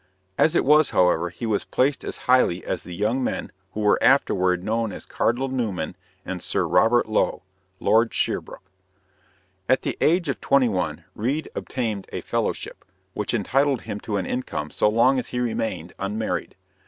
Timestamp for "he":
1.29-1.45, 15.27-15.39